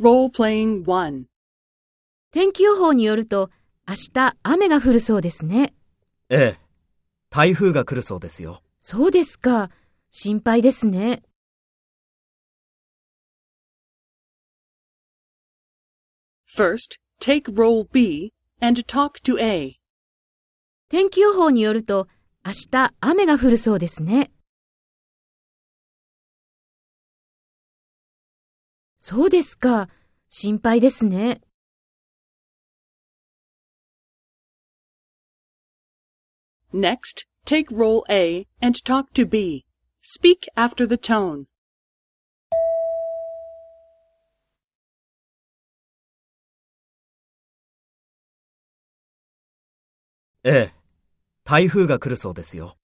[0.00, 1.26] Role-playing 1.
[2.32, 3.48] 天気予報によると
[3.86, 5.72] 明日雨が降るそうですね。
[6.28, 6.60] ええ。
[7.30, 8.60] 台風が来るそうですよ。
[8.80, 9.70] そうですか。
[10.10, 11.22] 心配ですね。
[16.52, 19.76] First, take role B and talk to A.
[20.88, 22.08] 天気予報によると
[22.44, 24.32] 明日雨が降るそうですね。
[28.98, 29.88] そうですか。
[30.28, 31.40] 心配ですね。
[36.72, 39.64] Next, take role A and talk to B.
[40.02, 41.44] Speak after the tone.
[50.42, 50.74] ええ。
[51.44, 52.76] 台風が来るそうですよ。